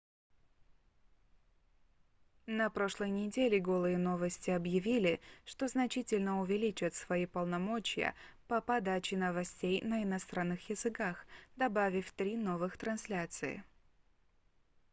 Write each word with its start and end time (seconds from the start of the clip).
на 2.47 2.71
прошлой 2.71 3.11
неделе 3.11 3.59
голые 3.59 3.99
новости 3.99 4.49
объявили 4.49 5.19
что 5.45 5.67
значительно 5.67 6.41
увеличат 6.41 6.95
свои 6.95 7.27
полномочия 7.27 8.15
по 8.47 8.61
подаче 8.61 9.15
новостей 9.15 9.79
на 9.83 10.01
иностранных 10.01 10.67
языках 10.71 11.23
добавив 11.55 12.11
три 12.13 12.35
новых 12.35 12.79
трансляции 12.79 13.63